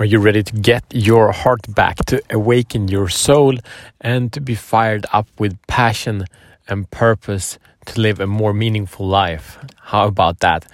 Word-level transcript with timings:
Are 0.00 0.06
you 0.06 0.18
ready 0.18 0.42
to 0.42 0.54
get 0.54 0.82
your 0.94 1.30
heart 1.30 1.74
back, 1.74 1.96
to 2.06 2.22
awaken 2.30 2.88
your 2.88 3.10
soul, 3.10 3.58
and 4.00 4.32
to 4.32 4.40
be 4.40 4.54
fired 4.54 5.04
up 5.12 5.28
with 5.38 5.58
passion 5.66 6.24
and 6.66 6.90
purpose 6.90 7.58
to 7.84 8.00
live 8.00 8.18
a 8.18 8.26
more 8.26 8.54
meaningful 8.54 9.06
life? 9.06 9.58
How 9.76 10.06
about 10.06 10.40
that? 10.40 10.64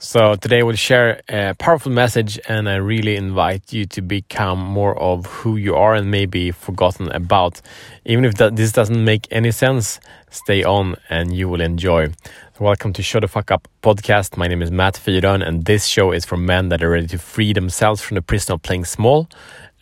So, 0.00 0.36
today 0.36 0.62
we'll 0.62 0.76
share 0.76 1.22
a 1.28 1.56
powerful 1.58 1.90
message, 1.90 2.38
and 2.48 2.68
I 2.68 2.76
really 2.76 3.16
invite 3.16 3.72
you 3.72 3.84
to 3.86 4.00
become 4.00 4.60
more 4.60 4.96
of 4.96 5.26
who 5.26 5.56
you 5.56 5.74
are 5.74 5.96
and 5.96 6.08
maybe 6.08 6.52
forgotten 6.52 7.10
about. 7.10 7.60
Even 8.04 8.24
if 8.24 8.36
that, 8.36 8.54
this 8.54 8.70
doesn't 8.70 9.04
make 9.04 9.26
any 9.32 9.50
sense, 9.50 9.98
stay 10.30 10.62
on 10.62 10.94
and 11.10 11.34
you 11.34 11.48
will 11.48 11.60
enjoy. 11.60 12.12
Welcome 12.60 12.92
to 12.92 13.02
Show 13.02 13.18
the 13.18 13.26
Fuck 13.26 13.50
Up 13.50 13.66
podcast. 13.82 14.36
My 14.36 14.46
name 14.46 14.62
is 14.62 14.70
Matt 14.70 14.94
Fyron, 14.94 15.44
and 15.44 15.64
this 15.64 15.86
show 15.86 16.12
is 16.12 16.24
for 16.24 16.36
men 16.36 16.68
that 16.68 16.80
are 16.80 16.90
ready 16.90 17.08
to 17.08 17.18
free 17.18 17.52
themselves 17.52 18.00
from 18.00 18.14
the 18.14 18.22
prison 18.22 18.54
of 18.54 18.62
playing 18.62 18.84
small 18.84 19.28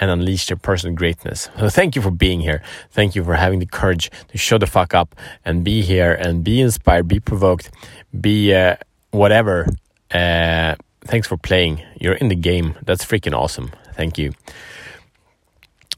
and 0.01 0.11
unleash 0.11 0.47
their 0.47 0.57
personal 0.57 0.97
greatness. 0.97 1.51
So 1.59 1.69
thank 1.69 1.95
you 1.95 2.01
for 2.01 2.11
being 2.11 2.41
here. 2.41 2.63
Thank 2.91 3.17
you 3.17 3.23
for 3.23 3.35
having 3.35 3.59
the 3.59 3.67
courage 3.67 4.11
to 4.29 4.39
show 4.39 4.57
the 4.57 4.67
fuck 4.67 4.95
up 4.95 5.15
and 5.45 5.63
be 5.63 5.83
here 5.83 6.15
and 6.15 6.43
be 6.43 6.63
inspired, 6.63 7.07
be 7.07 7.21
provoked, 7.21 7.71
be 8.19 8.55
uh, 8.55 8.77
whatever. 9.11 9.67
Uh, 10.13 10.77
thanks 11.05 11.27
for 11.27 11.37
playing. 11.37 11.83
You're 12.01 12.15
in 12.15 12.29
the 12.29 12.37
game. 12.37 12.75
That's 12.85 13.05
freaking 13.05 13.35
awesome. 13.37 13.71
Thank 13.95 14.19
you. 14.19 14.33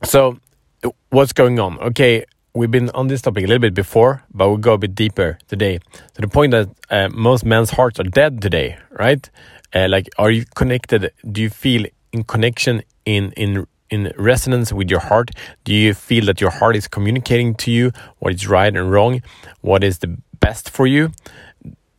So, 0.05 0.39
what's 1.11 1.33
going 1.33 1.59
on? 1.59 1.79
Okay, 1.81 2.25
we've 2.55 2.71
been 2.71 2.91
on 2.91 3.09
this 3.09 3.23
topic 3.23 3.45
a 3.45 3.47
little 3.47 3.61
bit 3.61 3.75
before, 3.75 4.23
but 4.33 4.49
we'll 4.49 4.59
go 4.59 4.75
a 4.75 4.79
bit 4.79 4.95
deeper 4.95 5.39
today. 5.49 5.79
To 6.15 6.21
the 6.21 6.29
point 6.29 6.53
that 6.53 6.69
uh, 6.91 7.09
most 7.11 7.45
men's 7.45 7.71
hearts 7.71 7.99
are 8.01 8.05
dead 8.05 8.41
today, 8.41 8.79
right? 8.91 9.29
Uh, 9.75 9.89
like, 9.89 10.09
are 10.19 10.31
you 10.31 10.45
connected? 10.55 11.13
Do 11.31 11.43
you 11.43 11.51
feel 11.51 11.87
in 12.13 12.25
connection, 12.25 12.83
in 13.05 13.33
in 13.33 13.67
in 13.91 14.13
resonance 14.17 14.73
with 14.73 14.91
your 14.91 15.01
heart? 15.01 15.31
Do 15.65 15.75
you 15.75 15.95
feel 15.95 16.27
that 16.27 16.41
your 16.41 16.51
heart 16.51 16.77
is 16.77 16.89
communicating 16.89 17.55
to 17.57 17.71
you 17.71 17.93
what 18.19 18.35
is 18.35 18.47
right 18.47 18.75
and 18.75 18.91
wrong, 18.91 19.23
what 19.61 19.83
is 19.83 19.99
the 19.99 20.17
best 20.41 20.71
for 20.71 20.87
you? 20.87 21.11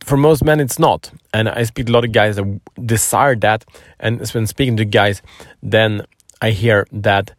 For 0.00 0.16
most 0.16 0.44
men, 0.44 0.60
it's 0.60 0.78
not. 0.78 1.10
And 1.32 1.48
I 1.48 1.64
speak 1.64 1.88
a 1.88 1.92
lot 1.92 2.04
of 2.04 2.12
guys 2.12 2.36
that 2.36 2.60
desire 2.86 3.36
that. 3.36 3.64
And 3.98 4.26
when 4.32 4.46
speaking 4.46 4.76
to 4.78 4.84
guys, 4.84 5.22
then 5.62 6.06
I 6.40 6.50
hear 6.50 6.86
that 6.92 7.32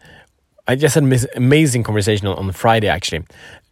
I 0.68 0.76
just 0.76 0.95
had 0.95 1.03
an 1.03 1.20
amazing 1.36 1.84
conversation 1.84 2.28
on, 2.28 2.52
Friday 2.52 2.88
actually, 2.88 3.23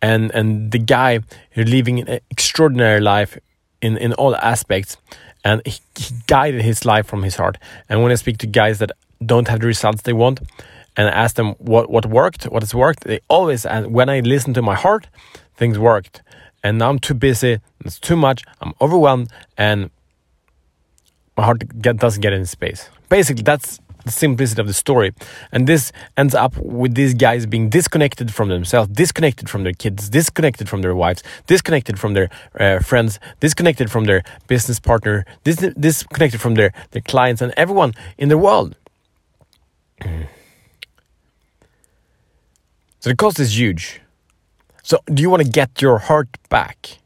and 0.02 0.32
and 0.34 0.72
the 0.72 0.80
guy 0.80 1.20
he's 1.52 1.68
living 1.68 2.00
an 2.00 2.20
extraordinary 2.30 3.00
life 3.00 3.38
in 3.82 3.98
in 3.98 4.14
all 4.14 4.36
aspects, 4.36 4.98
and 5.46 5.62
he, 5.66 5.80
he 5.96 6.14
guided 6.28 6.62
his 6.62 6.86
life 6.86 7.06
from 7.06 7.24
his 7.24 7.36
heart. 7.36 7.58
And 7.88 8.02
when 8.02 8.12
I 8.12 8.16
speak 8.16 8.38
to 8.40 8.48
guys 8.48 8.80
that 8.80 8.92
don't 9.26 9.48
have 9.48 9.60
the 9.60 9.68
results 9.68 10.02
they 10.02 10.14
want, 10.14 10.42
and 10.98 11.08
I 11.08 11.12
ask 11.12 11.36
them 11.36 11.54
what 11.60 11.90
what 11.90 12.06
worked, 12.06 12.46
what 12.46 12.64
has 12.64 12.74
worked, 12.74 13.04
they 13.04 13.20
always 13.28 13.66
and 13.66 13.94
when 13.94 14.10
I 14.10 14.20
listen 14.22 14.54
to 14.56 14.62
my 14.62 14.76
heart, 14.76 15.08
things 15.56 15.78
worked. 15.78 16.22
And 16.64 16.78
now 16.78 16.90
I'm 16.90 17.00
too 17.00 17.14
busy, 17.14 17.60
it's 17.86 18.00
too 18.00 18.16
much, 18.16 18.44
I'm 18.62 18.74
overwhelmed, 18.82 19.30
and 19.58 19.90
my 21.38 21.46
heart 21.46 21.82
get, 21.82 21.98
doesn't 21.98 22.22
get 22.22 22.34
any 22.34 22.46
space. 22.46 22.90
Basically, 23.08 23.44
that's 23.44 23.80
the 24.06 24.12
simplicity 24.12 24.62
of 24.62 24.68
the 24.68 24.74
story. 24.74 25.14
And 25.52 25.68
this 25.68 25.92
ends 26.18 26.36
up 26.36 26.58
with 26.58 26.96
these 26.96 27.14
guys 27.14 27.46
being 27.46 27.70
disconnected 27.70 28.34
from 28.34 28.50
themselves, 28.50 28.90
disconnected 28.90 29.50
from 29.50 29.64
their 29.64 29.74
kids, 29.74 30.10
disconnected 30.10 30.68
from 30.68 30.82
their 30.82 30.96
wives, 30.96 31.24
disconnected 31.48 32.00
from 32.00 32.14
their 32.14 32.30
uh, 32.60 32.80
friends, 32.80 33.20
disconnected 33.40 33.90
from 33.90 34.06
their 34.06 34.24
business 34.48 34.80
partner, 34.80 35.26
dis 35.44 35.58
disconnected 35.80 36.42
from 36.42 36.56
their, 36.56 36.74
their 36.92 37.02
clients 37.02 37.42
and 37.42 37.54
everyone 37.56 37.94
in 38.18 38.30
the 38.30 38.38
world. 38.38 38.76
So 43.00 43.10
the 43.10 43.16
cost 43.16 43.40
is 43.40 43.58
huge. 43.58 44.02
So 44.84 45.00
do 45.14 45.22
you 45.22 45.30
want 45.30 45.44
to 45.44 45.50
get 45.50 45.82
your 45.82 45.98
heart 46.00 46.30
back? 46.50 47.00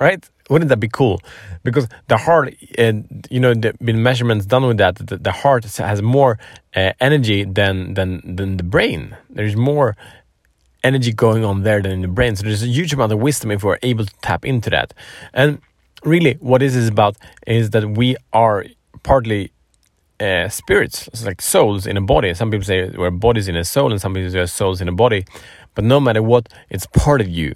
Right? 0.00 0.28
wouldn't 0.48 0.68
that 0.68 0.80
be 0.80 0.88
cool? 0.88 1.20
Because 1.64 1.88
the 2.08 2.16
heart, 2.16 2.54
you 3.30 3.40
know, 3.40 3.54
the 3.54 3.74
been 3.82 4.02
measurements 4.02 4.46
done 4.46 4.66
with 4.66 4.78
that. 4.78 4.96
The, 4.96 5.32
heart 5.32 5.64
has 5.64 6.02
more 6.02 6.38
uh, 6.74 6.92
energy 7.00 7.44
than 7.44 7.94
than 7.94 8.36
than 8.36 8.56
the 8.56 8.62
brain. 8.62 9.16
There's 9.30 9.56
more 9.56 9.96
energy 10.84 11.12
going 11.12 11.44
on 11.44 11.62
there 11.62 11.82
than 11.82 11.92
in 11.92 12.02
the 12.02 12.08
brain. 12.08 12.36
So 12.36 12.44
there's 12.44 12.62
a 12.62 12.68
huge 12.68 12.92
amount 12.92 13.12
of 13.12 13.18
wisdom 13.18 13.50
if 13.50 13.64
we're 13.64 13.78
able 13.82 14.04
to 14.06 14.14
tap 14.22 14.44
into 14.44 14.70
that. 14.70 14.94
And 15.32 15.60
really, 16.04 16.34
what 16.34 16.60
this 16.60 16.76
is 16.76 16.88
about 16.88 17.16
is 17.46 17.70
that 17.70 17.90
we 17.90 18.16
are 18.32 18.66
partly 19.02 19.50
uh, 20.20 20.48
spirits, 20.48 21.08
it's 21.08 21.24
like 21.24 21.42
souls 21.42 21.86
in 21.86 21.96
a 21.96 22.00
body. 22.00 22.32
Some 22.34 22.50
people 22.50 22.64
say 22.64 22.88
we're 22.88 23.10
bodies 23.10 23.48
in 23.48 23.56
a 23.56 23.64
soul, 23.64 23.90
and 23.90 24.00
some 24.00 24.14
people 24.14 24.30
say 24.30 24.38
we're 24.38 24.46
souls 24.46 24.80
in 24.80 24.88
a 24.88 24.92
body. 24.92 25.24
But 25.76 25.84
no 25.84 26.00
matter 26.00 26.22
what, 26.22 26.48
it's 26.70 26.86
part 26.86 27.20
of 27.20 27.28
you. 27.28 27.54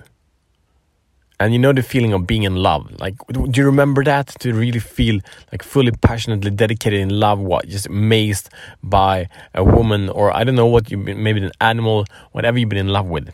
And 1.41 1.55
you 1.55 1.59
know 1.59 1.73
the 1.73 1.83
feeling 1.83 2.13
of 2.13 2.27
being 2.27 2.43
in 2.43 2.55
love. 2.57 3.01
Like 3.01 3.17
do 3.33 3.51
you 3.55 3.65
remember 3.65 4.05
that? 4.05 4.29
To 4.41 4.53
really 4.53 4.79
feel 4.79 5.21
like 5.51 5.63
fully 5.63 5.91
passionately 5.91 6.51
dedicated 6.51 7.01
in 7.01 7.09
love 7.09 7.39
what? 7.41 7.67
Just 7.67 7.87
amazed 7.87 8.51
by 8.83 9.27
a 9.55 9.65
woman 9.65 10.11
or 10.11 10.37
i 10.37 10.45
don't 10.45 10.55
know 10.55 10.67
what 10.67 10.91
you 10.91 10.99
maybe 10.99 11.43
an 11.43 11.51
animal 11.63 12.05
whatever 12.33 12.59
you've 12.59 12.69
been 12.69 12.87
in 12.87 12.89
love 12.89 13.07
with. 13.07 13.33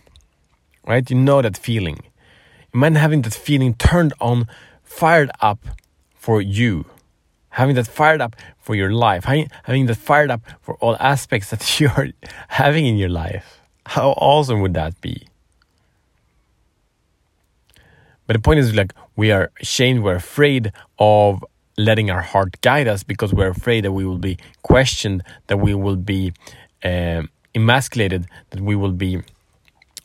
Right? 0.87 1.11
You 1.11 1.17
know 1.17 1.43
that 1.43 1.59
feeling. 1.59 1.99
Imagine 2.73 2.95
having 2.95 3.23
that 3.23 3.35
feeling 3.35 3.75
turned 3.75 4.15
on 4.21 4.47
fired 4.85 5.33
up 5.41 5.67
for 6.15 6.41
you. 6.41 6.85
Having 7.49 7.75
that 7.75 7.89
fired 7.89 8.21
up 8.21 8.37
for 8.61 8.77
your 8.77 8.93
life. 8.93 9.25
Having 9.25 9.87
that 9.87 9.97
fired 9.97 10.31
up 10.31 10.43
for 10.61 10.77
all 10.77 10.97
aspects 11.01 11.51
that 11.51 11.81
you're 11.81 12.11
having 12.47 12.87
in 12.87 12.97
your 12.97 13.09
life 13.09 13.66
how 13.87 14.11
awesome 14.11 14.61
would 14.61 14.75
that 14.75 15.01
be 15.01 15.27
but 18.27 18.35
the 18.35 18.41
point 18.41 18.59
is 18.59 18.75
like 18.75 18.93
we 19.15 19.31
are 19.31 19.51
ashamed, 19.61 20.03
we're 20.03 20.17
afraid 20.17 20.73
of 20.99 21.45
letting 21.79 22.11
our 22.11 22.23
heart 22.23 22.61
guide 22.61 22.89
us 22.89 23.03
because 23.03 23.33
we're 23.33 23.49
afraid 23.49 23.85
that 23.85 23.93
we 23.93 24.05
will 24.05 24.19
be 24.19 24.39
questioned, 24.63 25.23
that 25.47 25.59
we 25.59 25.75
will 25.75 25.97
be 25.97 26.33
uh, 26.85 27.23
emasculated, 27.55 28.27
that 28.51 28.61
we 28.61 28.75
will 28.75 28.93
be 28.93 29.23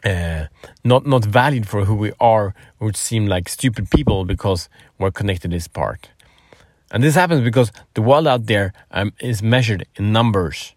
uh, 0.03 0.46
not 0.84 1.06
not 1.06 1.25
valued 1.25 1.68
for 1.68 1.86
who 1.86 1.96
we 1.96 2.12
are, 2.19 2.53
which 2.78 2.96
seem 2.96 3.25
like 3.25 3.50
stupid 3.50 3.90
people 3.90 4.25
because 4.25 4.69
we're 5.00 5.12
connected 5.12 5.52
this 5.52 5.68
part. 5.68 6.09
And 6.92 7.03
this 7.03 7.16
happens 7.16 7.42
because 7.42 7.72
the 7.94 8.02
world 8.02 8.28
out 8.28 8.48
there 8.48 8.74
um, 8.92 9.13
is 9.19 9.42
measured 9.42 9.88
in 9.96 10.12
numbers, 10.12 10.74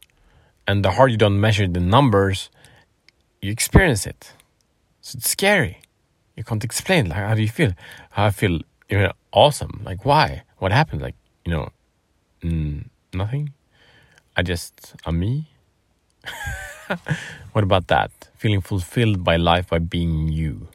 and 0.66 0.84
the 0.84 0.92
harder 0.92 1.12
you 1.12 1.18
don't 1.18 1.40
measure 1.40 1.66
the 1.66 1.80
numbers, 1.80 2.50
you 3.44 3.52
experience 3.52 4.06
it. 4.06 4.32
So 5.00 5.16
it's 5.18 5.28
scary 5.28 5.84
you 6.36 6.44
can't 6.44 6.64
explain. 6.64 7.08
Like, 7.08 7.18
how 7.18 7.34
do 7.34 7.42
you 7.42 7.48
feel? 7.48 7.72
How 8.10 8.26
I 8.26 8.30
feel, 8.30 8.60
you 8.88 8.98
know, 8.98 9.12
awesome. 9.32 9.82
Like, 9.84 10.04
why? 10.04 10.42
What 10.58 10.72
happened? 10.72 11.02
Like, 11.02 11.14
you 11.44 11.52
know, 11.52 11.68
mm, 12.42 12.86
nothing. 13.12 13.52
I 14.36 14.42
just, 14.42 14.94
I'm 15.06 15.18
me. 15.20 15.48
what 17.52 17.62
about 17.64 17.86
that? 17.88 18.10
Feeling 18.36 18.60
fulfilled 18.60 19.22
by 19.22 19.36
life 19.36 19.68
by 19.68 19.78
being 19.78 20.28
you. 20.28 20.68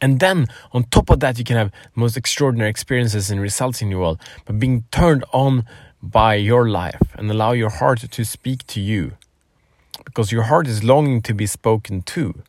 And 0.00 0.20
then 0.20 0.48
on 0.72 0.84
top 0.84 1.08
of 1.08 1.20
that, 1.20 1.38
you 1.38 1.44
can 1.44 1.56
have 1.56 1.72
most 1.94 2.16
extraordinary 2.16 2.68
experiences 2.68 3.30
and 3.30 3.40
results 3.40 3.80
in 3.80 3.90
your 3.90 4.00
world, 4.00 4.20
but 4.44 4.58
being 4.58 4.84
turned 4.90 5.24
on 5.32 5.64
by 6.02 6.34
your 6.34 6.68
life 6.68 7.14
and 7.14 7.30
allow 7.30 7.52
your 7.52 7.70
heart 7.70 8.00
to 8.00 8.24
speak 8.24 8.66
to 8.66 8.80
you. 8.80 9.12
Because 10.04 10.32
your 10.32 10.44
heart 10.44 10.66
is 10.66 10.84
longing 10.84 11.22
to 11.22 11.34
be 11.34 11.46
spoken 11.46 12.02
to 12.02 12.42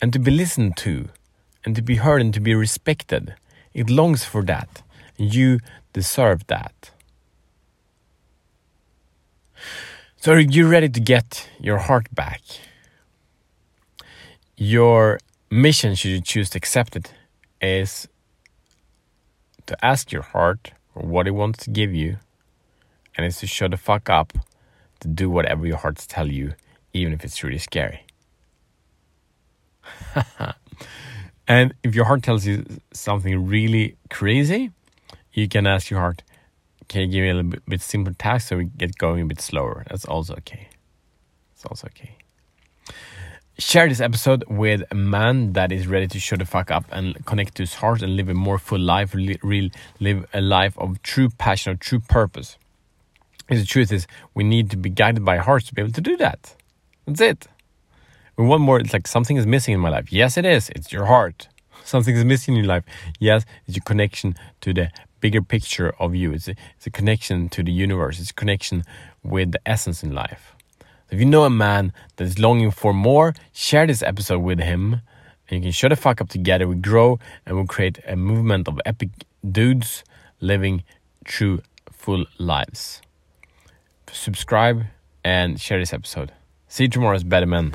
and 0.00 0.12
to 0.12 0.18
be 0.18 0.30
listened 0.30 0.76
to 0.78 1.08
and 1.64 1.74
to 1.74 1.82
be 1.82 1.96
heard 1.96 2.20
and 2.20 2.32
to 2.34 2.40
be 2.40 2.54
respected. 2.54 3.34
It 3.74 3.90
longs 3.90 4.24
for 4.24 4.42
that. 4.44 4.82
And 5.18 5.34
You 5.34 5.60
deserve 5.92 6.46
that. 6.46 6.90
So, 10.16 10.32
are 10.32 10.40
you 10.40 10.68
ready 10.68 10.88
to 10.88 11.00
get 11.00 11.48
your 11.60 11.78
heart 11.78 12.12
back? 12.14 12.42
Your 14.56 15.18
mission, 15.50 15.94
should 15.94 16.10
you 16.10 16.20
choose 16.20 16.50
to 16.50 16.58
accept 16.58 16.96
it, 16.96 17.12
is 17.60 18.08
to 19.66 19.84
ask 19.84 20.12
your 20.12 20.22
heart 20.22 20.72
for 20.92 21.02
what 21.06 21.26
it 21.26 21.32
wants 21.32 21.64
to 21.64 21.70
give 21.70 21.94
you, 21.94 22.16
and 23.16 23.26
it's 23.26 23.40
to 23.40 23.46
shut 23.46 23.70
the 23.70 23.76
fuck 23.76 24.08
up 24.10 24.32
to 25.00 25.08
do 25.08 25.28
whatever 25.30 25.66
your 25.66 25.76
hearts 25.76 26.06
tell 26.06 26.30
you, 26.30 26.54
even 26.96 27.12
if 27.12 27.24
it's 27.24 27.42
really 27.44 27.58
scary. 27.58 28.04
And 31.48 31.74
if 31.82 31.94
your 31.94 32.06
heart 32.06 32.22
tells 32.22 32.44
you 32.44 32.64
something 32.92 33.46
really 33.46 33.96
crazy, 34.10 34.72
you 35.32 35.48
can 35.48 35.66
ask 35.66 35.90
your 35.90 36.00
heart, 36.00 36.22
can 36.88 37.02
you 37.02 37.06
give 37.08 37.22
me 37.22 37.30
a 37.30 37.34
little 37.34 37.50
bit, 37.50 37.66
bit 37.66 37.80
simple 37.80 38.14
task 38.14 38.48
so 38.48 38.56
we 38.56 38.64
get 38.64 38.98
going 38.98 39.22
a 39.22 39.26
bit 39.26 39.40
slower? 39.40 39.84
That's 39.88 40.04
also 40.04 40.34
okay. 40.36 40.68
It's 41.54 41.64
also 41.64 41.86
okay. 41.88 42.16
Share 43.58 43.88
this 43.88 44.00
episode 44.00 44.44
with 44.48 44.82
a 44.90 44.94
man 44.94 45.52
that 45.54 45.72
is 45.72 45.86
ready 45.86 46.08
to 46.08 46.20
show 46.20 46.36
the 46.36 46.44
fuck 46.44 46.70
up 46.70 46.84
and 46.90 47.24
connect 47.24 47.54
to 47.56 47.62
his 47.62 47.74
heart 47.74 48.02
and 48.02 48.16
live 48.16 48.28
a 48.28 48.34
more 48.34 48.58
full 48.58 48.80
life, 48.80 49.14
real 49.14 49.70
live 50.00 50.26
a 50.34 50.40
life 50.40 50.76
of 50.78 51.00
true 51.02 51.30
passion, 51.30 51.72
of 51.72 51.80
true 51.80 52.00
purpose. 52.00 52.58
the 53.48 53.64
truth 53.64 53.92
is, 53.92 54.06
we 54.34 54.44
need 54.44 54.68
to 54.70 54.76
be 54.76 54.90
guided 54.90 55.24
by 55.24 55.38
hearts 55.38 55.66
to 55.68 55.74
be 55.74 55.80
able 55.80 55.92
to 55.92 56.00
do 56.00 56.16
that. 56.16 56.54
That's 57.06 57.20
it. 57.20 57.46
We 58.36 58.44
want 58.44 58.62
more. 58.62 58.78
It's 58.80 58.92
like 58.92 59.06
something 59.06 59.36
is 59.36 59.46
missing 59.46 59.74
in 59.74 59.80
my 59.80 59.88
life. 59.88 60.12
Yes, 60.12 60.36
it 60.36 60.44
is. 60.44 60.68
It's 60.70 60.92
your 60.92 61.06
heart. 61.06 61.48
Something 61.84 62.16
is 62.16 62.24
missing 62.24 62.54
in 62.54 62.64
your 62.64 62.68
life. 62.68 62.84
Yes, 63.20 63.44
it's 63.66 63.76
your 63.76 63.84
connection 63.84 64.34
to 64.62 64.74
the 64.74 64.90
bigger 65.20 65.40
picture 65.40 65.94
of 66.00 66.14
you. 66.14 66.32
It's 66.32 66.48
a, 66.48 66.54
it's 66.76 66.86
a 66.86 66.90
connection 66.90 67.48
to 67.50 67.62
the 67.62 67.70
universe. 67.70 68.18
It's 68.18 68.30
a 68.30 68.34
connection 68.34 68.82
with 69.22 69.52
the 69.52 69.60
essence 69.64 70.02
in 70.02 70.12
life. 70.12 70.54
So 70.80 71.14
if 71.14 71.20
you 71.20 71.26
know 71.26 71.44
a 71.44 71.50
man 71.50 71.92
that 72.16 72.24
is 72.24 72.38
longing 72.38 72.72
for 72.72 72.92
more, 72.92 73.34
share 73.52 73.86
this 73.86 74.02
episode 74.02 74.40
with 74.40 74.58
him. 74.58 75.00
And 75.48 75.58
you 75.58 75.60
can 75.60 75.70
shut 75.70 75.90
the 75.90 75.96
fuck 75.96 76.20
up 76.20 76.28
together. 76.28 76.66
We 76.66 76.74
grow 76.74 77.20
and 77.46 77.56
we 77.56 77.66
create 77.66 78.00
a 78.06 78.16
movement 78.16 78.66
of 78.66 78.80
epic 78.84 79.10
dudes 79.48 80.02
living 80.40 80.82
true 81.24 81.62
full 81.92 82.26
lives. 82.38 83.00
Subscribe 84.10 84.82
and 85.24 85.60
share 85.60 85.78
this 85.78 85.92
episode. 85.92 86.32
See 86.68 86.84
you 86.84 86.88
tomorrow 86.88 87.14
as 87.14 87.24
better 87.24 87.46
men. 87.46 87.74